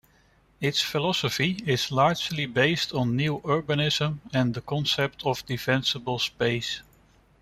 Its 0.59 0.81
philosophy 0.81 1.61
is 1.67 1.91
largely 1.91 2.47
based 2.47 2.91
on 2.91 3.15
New 3.15 3.39
Urbanism 3.41 4.17
and 4.33 4.51
the 4.55 4.61
concept 4.61 5.23
of 5.27 5.45
Defensible 5.45 6.17
space. 6.17 6.81